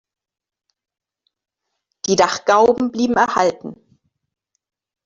[2.07, 3.75] Die Dachgauben blieben erhalten.